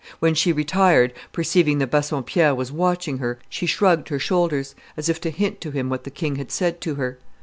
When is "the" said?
6.05-6.09